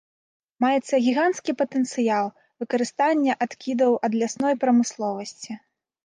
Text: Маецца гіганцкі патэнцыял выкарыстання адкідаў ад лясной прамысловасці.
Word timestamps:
Маецца 0.63 0.95
гіганцкі 1.07 1.53
патэнцыял 1.59 2.29
выкарыстання 2.63 3.35
адкідаў 3.47 3.91
ад 4.09 4.13
лясной 4.23 4.57
прамысловасці. 4.63 5.51